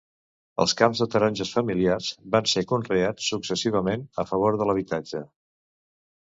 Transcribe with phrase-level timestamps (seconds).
[0.63, 5.25] Els camps de taronges familiars van ser conreats successivament a favor de l'habitatge.